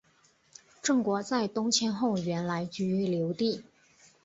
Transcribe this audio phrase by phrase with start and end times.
[0.81, 3.63] 郑国在东迁后原来居于留地。